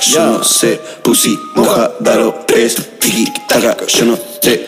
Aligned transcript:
yo 0.00 0.20
no 0.24 0.42
sé. 0.44 0.80
Pussy, 1.02 1.38
moja, 1.54 1.90
dalo, 2.00 2.34
tres, 2.46 2.76
tiki, 2.98 3.30
taka, 3.46 3.76
yo 3.86 4.04
no 4.06 4.18
sé. 4.40 4.66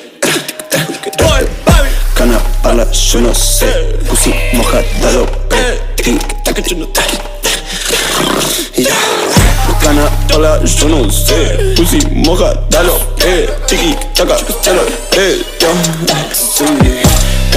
Cana, 2.15 2.39
pala, 2.63 2.91
yo 2.93 3.21
no 3.21 3.35
sé. 3.35 3.67
Pussy, 4.09 4.35
moja, 4.53 4.83
dalo, 5.01 5.27
tiki, 5.97 6.19
taka, 6.45 6.61
yo 6.61 6.77
no 6.77 6.87
sé. 6.93 8.87
Cana, 9.83 10.11
pala, 10.29 10.63
yo 10.63 10.89
no 10.89 11.11
sé. 11.11 11.75
Pussy, 11.77 12.01
moja, 12.13 12.53
dalo, 12.69 12.99
tiki, 13.67 13.97
taka, 14.15 14.37
yo 14.37 14.75
no 14.75 14.83
sé. 15.11 17.00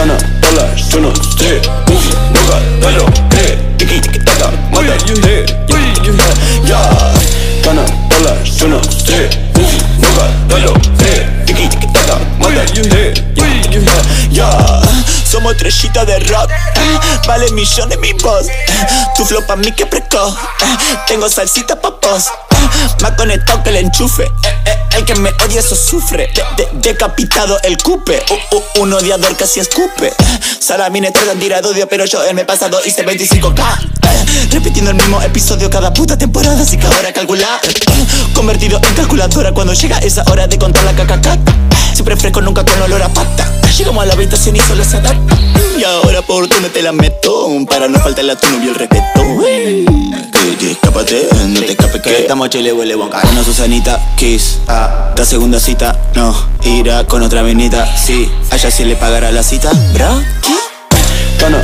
Cana, 0.03 0.17
pala, 0.41 0.75
yo 0.75 0.99
no 0.99 1.15
sé. 1.15 1.61
Pussy, 1.85 2.11
moja, 2.33 2.59
dalo, 2.81 3.05
tiki, 3.77 4.01
taka, 4.25 4.51
mata, 4.69 4.97
yeah. 6.65 7.13
Gana, 7.63 7.85
dólar, 8.09 8.43
yo 8.43 8.67
no 8.67 8.83
sé 8.83 9.29
Nunca, 9.55 10.27
dalo, 10.49 10.73
eh 11.05 11.45
Tiki, 11.45 11.69
tiki, 11.69 11.87
taka, 11.93 12.19
mata, 12.37 12.65
eh 12.75 13.13
Ya 14.29 14.49
Somos 15.25 15.53
estrellita 15.53 16.03
de 16.03 16.19
rock 16.19 16.51
Vale 17.25 17.49
millones 17.51 17.97
mi 17.99 18.11
voz 18.11 18.47
Tu 19.15 19.23
flow 19.23 19.45
pa' 19.47 19.55
mí 19.55 19.71
que 19.71 19.85
precoz 19.85 20.35
Tengo 21.07 21.29
salsita 21.29 21.79
pa' 21.79 21.97
pos 22.01 22.25
Más 23.01 23.11
conectado 23.11 23.63
que 23.63 23.69
el 23.69 23.77
enchufe 23.77 24.29
El 24.95 25.05
que 25.05 25.15
me 25.15 25.31
odia 25.45 25.59
eso 25.59 25.75
sufre. 25.75 26.29
Decapitado 26.73 27.57
el 27.63 27.77
cupe. 27.77 28.23
Un 28.79 28.93
odiador 28.93 29.35
casi 29.35 29.59
escupe. 29.59 30.13
Salamine 30.59 31.11
tratan 31.11 31.39
tirado 31.39 31.69
odio 31.69 31.87
Pero 31.87 32.05
yo 32.05 32.19
me 32.33 32.41
he 32.41 32.45
pasado 32.45 32.79
hice 32.85 33.05
25k 33.05 33.63
Repitiendo 34.51 34.91
el 34.91 34.97
mismo 34.97 35.21
episodio 35.21 35.69
cada 35.69 35.93
puta 35.93 36.17
temporada 36.17 36.61
Así 36.61 36.77
que 36.77 36.87
ahora 36.87 37.11
calcular. 37.11 37.59
Convertido 38.33 38.79
en 38.81 38.95
calculadora 38.95 39.51
cuando 39.51 39.73
llega 39.73 39.97
esa 39.99 40.23
hora 40.31 40.47
de 40.47 40.57
contar 40.57 40.83
la 40.83 40.93
caca. 40.93 41.37
Siempre 41.93 42.15
fresco, 42.15 42.41
nunca 42.41 42.63
con 42.63 42.81
olor 42.81 43.01
a 43.03 43.09
pata. 43.09 43.51
Llegamos 43.77 44.03
a 44.03 44.05
la 44.05 44.13
habitación 44.13 44.55
y 44.55 44.59
solo 44.59 44.83
se 44.83 44.97
adapta. 44.97 45.37
Y 45.77 45.83
ahora 45.83 46.21
por 46.21 46.47
dónde 46.47 46.69
te 46.69 46.83
la 46.83 46.91
meto 46.91 47.47
Para 47.67 47.87
no 47.87 47.99
faltarle 47.99 48.33
a 48.33 48.35
tu 48.35 48.47
novio 48.49 48.69
el 48.69 48.75
respeto 48.75 50.22
que, 50.63 50.71
escápate, 50.71 51.27
no 51.47 51.59
te 51.59 51.71
escapes 51.71 52.01
que 52.01 52.21
Estamos 52.21 52.49
chile, 52.49 52.71
huele 52.71 52.95
bonca 52.95 53.21
Una 53.31 53.43
Susanita, 53.43 53.99
kiss 54.15 54.59
ah, 54.67 55.13
La 55.15 55.25
segunda 55.25 55.59
cita, 55.59 55.99
no 56.15 56.33
Irá 56.63 57.05
con 57.05 57.21
otra 57.21 57.41
venita, 57.41 57.85
sí 57.97 58.31
Allá 58.51 58.71
sí 58.71 58.85
le 58.85 58.95
pagará 58.95 59.31
la 59.31 59.43
cita, 59.43 59.71
bro 59.93 60.21
¿Qué? 60.41 60.53
Gana, 61.39 61.61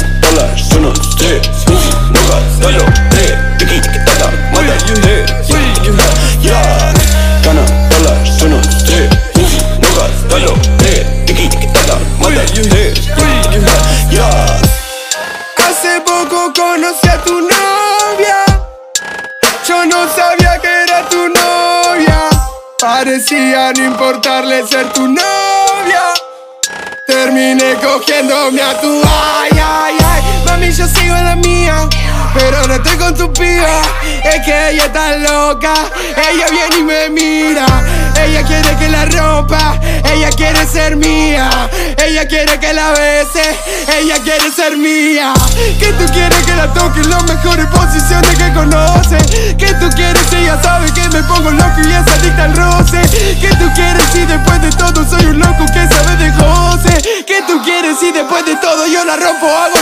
Parecía 22.79 23.73
no 23.73 23.83
importarle 23.83 24.65
ser 24.65 24.91
tu 24.93 25.07
novia. 25.07 26.03
Terminé 27.05 27.75
cogiéndome 27.75 28.61
a 28.61 28.79
tu 28.79 29.01
ay, 29.03 29.49
ay, 29.51 29.97
ay. 29.99 30.43
Mami, 30.45 30.71
yo 30.71 30.87
sigo 30.87 31.15
en 31.15 31.25
la 31.25 31.35
mía 31.35 31.89
pero 32.33 32.67
no 32.67 32.73
estoy 32.75 32.97
con 32.97 33.15
tu 33.15 33.31
piba 33.33 33.81
Es 34.23 34.45
que 34.45 34.69
ella 34.71 34.85
está 34.85 35.17
loca. 35.17 35.73
Ella 36.31 36.45
viene 36.51 36.77
y 36.79 36.83
me 36.83 37.09
mira. 37.09 37.65
Ella 38.23 38.43
quiere 38.43 38.75
que 38.77 38.89
la 38.89 39.05
rompa. 39.05 39.79
Ella 40.11 40.29
quiere 40.29 40.65
ser 40.67 40.95
mía. 40.95 41.49
Ella 41.97 42.27
quiere 42.27 42.59
que 42.59 42.73
la 42.73 42.91
bese. 42.91 43.57
Ella 43.99 44.17
quiere 44.23 44.51
ser 44.51 44.77
mía. 44.77 45.33
Que 45.79 45.93
tú 45.93 46.05
quieres 46.13 46.37
que 46.45 46.55
la 46.55 46.73
toque 46.73 46.99
en 47.01 47.09
las 47.09 47.23
mejores 47.23 47.65
posiciones 47.67 48.37
que 48.37 48.53
conoce. 48.53 49.17
Que 49.57 49.73
tú 49.75 49.89
quieres, 49.95 50.31
ella 50.33 50.61
sabe 50.61 50.91
que 50.93 51.07
me 51.09 51.23
pongo 51.23 51.51
loco 51.51 51.81
y 51.81 51.91
es 51.91 52.07
adicta 52.13 52.43
al 52.45 52.55
roce. 52.55 53.01
Que 53.39 53.49
tú 53.55 53.71
quieres 53.73 54.03
si 54.13 54.25
después 54.25 54.61
de 54.61 54.69
todo 54.71 55.07
soy 55.09 55.25
un 55.25 55.39
loco 55.39 55.65
que 55.73 55.87
sabe 55.87 56.15
de 56.17 56.31
goce. 56.31 56.69
Si 57.99 58.11
después 58.11 58.45
de 58.45 58.55
todo 58.57 58.85
yo 58.87 59.03
la 59.03 59.17
rompo, 59.17 59.47
hago 59.47 59.78